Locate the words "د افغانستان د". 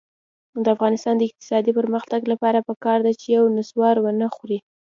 0.63-1.21